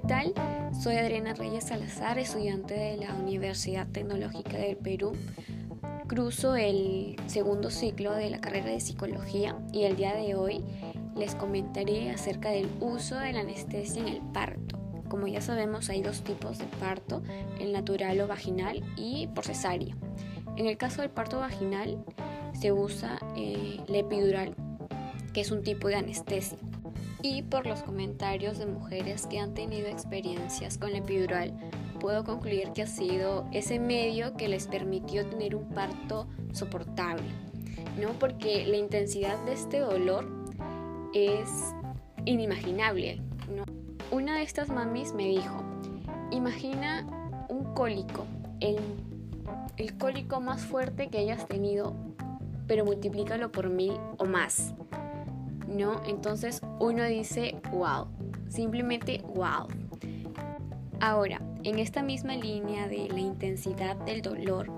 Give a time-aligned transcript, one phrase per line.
[0.00, 0.34] ¿qué tal?
[0.82, 5.12] Soy Adriana Reyes Salazar, estudiante de la Universidad Tecnológica del Perú.
[6.06, 10.64] Cruzo el segundo ciclo de la carrera de psicología y el día de hoy
[11.16, 14.78] les comentaré acerca del uso de la anestesia en el parto.
[15.08, 17.22] Como ya sabemos, hay dos tipos de parto,
[17.58, 19.96] el natural o vaginal y por cesárea.
[20.56, 22.02] En el caso del parto vaginal
[22.58, 24.54] se usa eh, la epidural,
[25.32, 26.58] que es un tipo de anestesia
[27.22, 31.52] y por los comentarios de mujeres que han tenido experiencias con la epidural,
[32.00, 37.28] puedo concluir que ha sido ese medio que les permitió tener un parto soportable,
[38.00, 38.10] ¿no?
[38.18, 40.26] Porque la intensidad de este dolor
[41.12, 41.74] es
[42.24, 43.20] inimaginable,
[43.54, 43.64] ¿no?
[44.10, 45.62] Una de estas mamis me dijo,
[46.30, 47.06] imagina
[47.48, 48.26] un cólico,
[48.60, 48.78] el,
[49.76, 51.94] el cólico más fuerte que hayas tenido,
[52.66, 54.74] pero multiplícalo por mil o más.
[55.70, 56.02] ¿no?
[56.06, 58.08] Entonces uno dice, wow,
[58.48, 59.68] simplemente wow.
[60.98, 64.72] Ahora, en esta misma línea de la intensidad del dolor,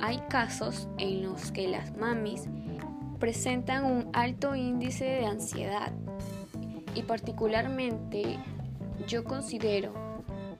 [0.00, 2.48] hay casos en los que las mamis
[3.20, 5.92] presentan un alto índice de ansiedad
[6.94, 8.38] y particularmente
[9.06, 9.92] yo considero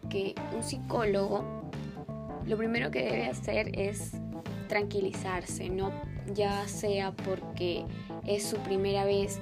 [0.08, 1.70] que un psicólogo
[2.46, 4.12] lo primero que debe hacer es
[4.68, 5.90] tranquilizarse, no
[6.32, 7.84] ya sea porque
[8.26, 9.40] es su primera vez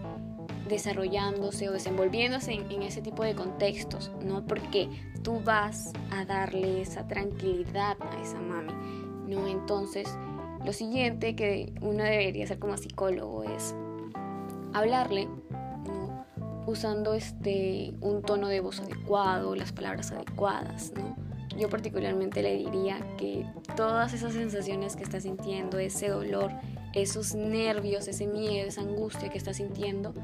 [0.68, 4.44] desarrollándose o desenvolviéndose en, ese tipo de contextos, ¿no?
[4.46, 4.88] Porque
[5.22, 8.72] tú vas a darle esa tranquilidad a esa mami,
[9.26, 9.46] ¿no?
[9.46, 10.08] Entonces,
[10.64, 13.74] lo siguiente que uno debería hacer como psicólogo es
[14.72, 15.28] hablarle,
[16.64, 21.16] Usando este, un tono de voz adecuado, las palabras adecuadas, ¿no?
[21.56, 26.50] Yo particularmente le diría que todas esas sensaciones que está sintiendo, ese dolor,
[26.94, 30.14] esos nervios, ese miedo, esa angustia que está sintiendo,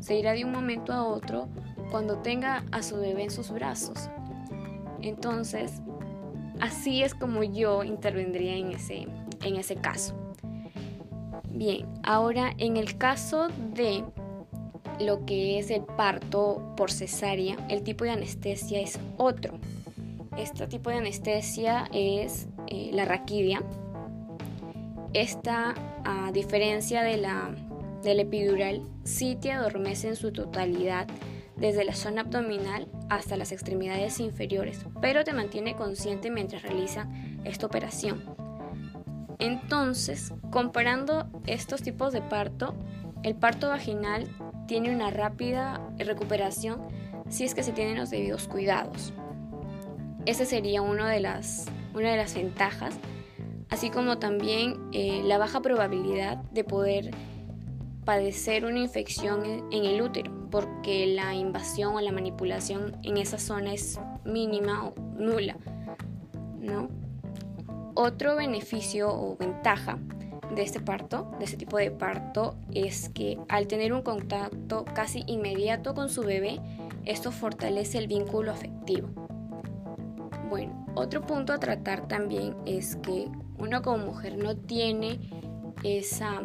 [0.00, 1.48] se irá de un momento a otro
[1.90, 4.08] cuando tenga a su bebé en sus brazos.
[5.02, 5.80] Entonces,
[6.60, 9.06] así es como yo intervendría en ese,
[9.42, 10.14] en ese caso.
[11.50, 14.04] Bien, ahora en el caso de
[15.00, 19.58] lo que es el parto por cesárea, el tipo de anestesia es otro.
[20.38, 23.60] Este tipo de anestesia es eh, la raquidia.
[25.12, 27.50] Esta a diferencia de la,
[28.04, 31.08] del epidural, sí te adormece en su totalidad
[31.56, 37.08] desde la zona abdominal hasta las extremidades inferiores, pero te mantiene consciente mientras realiza
[37.44, 38.22] esta operación.
[39.40, 42.76] Entonces, comparando estos tipos de parto,
[43.24, 44.28] el parto vaginal
[44.68, 46.80] tiene una rápida recuperación
[47.28, 49.12] si es que se tienen los debidos cuidados.
[50.26, 52.98] Esa sería una de las, una de las ventajas
[53.70, 57.10] así como también eh, la baja probabilidad de poder
[58.04, 63.74] padecer una infección en el útero, porque la invasión o la manipulación en esa zona
[63.74, 65.56] es mínima o nula.
[66.58, 66.88] ¿no?
[67.94, 69.98] Otro beneficio o ventaja
[70.54, 75.24] de este parto, de este tipo de parto, es que al tener un contacto casi
[75.26, 76.60] inmediato con su bebé,
[77.04, 79.27] esto fortalece el vínculo afectivo.
[80.48, 83.28] Bueno, otro punto a tratar también es que
[83.58, 85.18] uno como mujer no tiene
[85.82, 86.40] esa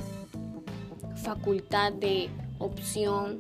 [1.16, 3.38] facultad de opción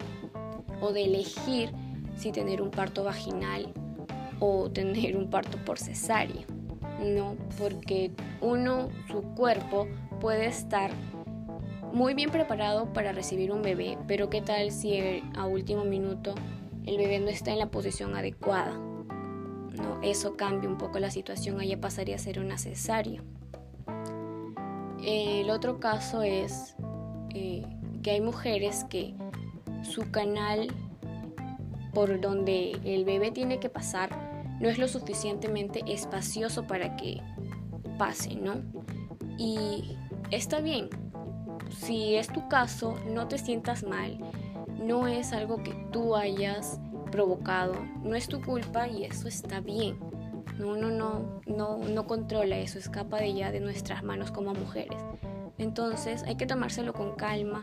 [0.79, 1.71] o de elegir
[2.15, 3.73] si tener un parto vaginal
[4.39, 6.45] o tener un parto por cesárea.
[7.03, 9.87] No, porque uno, su cuerpo
[10.21, 10.91] puede estar
[11.91, 16.33] muy bien preparado para recibir un bebé, pero qué tal si a último minuto
[16.85, 18.92] el bebé no está en la posición adecuada.
[19.73, 23.21] No, eso cambia un poco la situación, allá pasaría a ser una cesárea.
[25.03, 26.75] El otro caso es
[27.33, 27.65] eh,
[28.01, 29.13] que hay mujeres que
[29.81, 30.67] su canal
[31.93, 34.09] por donde el bebé tiene que pasar
[34.59, 37.21] no es lo suficientemente espacioso para que
[37.97, 38.55] pase, ¿no?
[39.37, 39.97] Y
[40.31, 40.89] está bien,
[41.69, 44.17] si es tu caso, no te sientas mal,
[44.81, 46.79] no es algo que tú hayas
[47.13, 49.99] provocado, no es tu culpa y eso está bien.
[50.57, 54.97] No, no, no, no, no controla eso, escapa de ya de nuestras manos como mujeres.
[55.59, 57.61] Entonces hay que tomárselo con calma.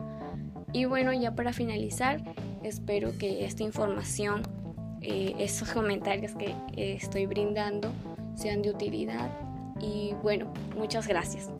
[0.72, 2.22] Y bueno, ya para finalizar,
[2.62, 4.42] espero que esta información,
[5.00, 7.90] eh, esos comentarios que estoy brindando
[8.36, 9.30] sean de utilidad.
[9.80, 11.50] Y bueno, muchas gracias.